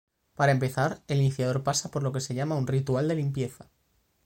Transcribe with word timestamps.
Para 0.33 0.51
empezar, 0.51 1.03
el 1.07 1.19
iniciador 1.19 1.61
pasa 1.61 1.91
por 1.91 2.01
lo 2.01 2.11
que 2.11 2.21
se 2.21 2.33
llama 2.33 2.55
un 2.57 2.65
ritual 2.65 3.07
de 3.07 3.13
limpieza. 3.13 3.69